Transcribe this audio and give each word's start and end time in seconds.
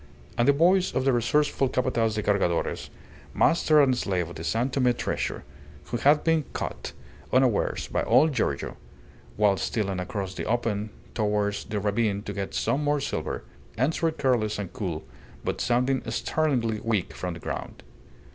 And 0.35 0.47
the 0.47 0.51
voice 0.51 0.95
of 0.95 1.05
the 1.05 1.13
resourceful 1.13 1.69
Capataz 1.69 2.15
de 2.15 2.23
Cargadores, 2.23 2.89
master 3.35 3.79
and 3.83 3.95
slave 3.95 4.29
of 4.31 4.35
the 4.35 4.43
San 4.43 4.71
Tome 4.71 4.91
treasure, 4.95 5.43
who 5.83 5.97
had 5.97 6.23
been 6.23 6.43
caught 6.53 6.93
unawares 7.31 7.87
by 7.87 8.01
old 8.05 8.33
Giorgio 8.33 8.77
while 9.37 9.57
stealing 9.57 9.99
across 9.99 10.33
the 10.33 10.47
open 10.47 10.89
towards 11.13 11.65
the 11.65 11.79
ravine 11.79 12.23
to 12.23 12.33
get 12.33 12.55
some 12.55 12.83
more 12.83 12.99
silver, 12.99 13.43
answered 13.77 14.17
careless 14.17 14.57
and 14.57 14.73
cool, 14.73 15.03
but 15.43 15.61
sounding 15.61 16.01
startlingly 16.09 16.79
weak 16.79 17.13
from 17.13 17.35
the 17.35 17.39
ground. 17.39 17.83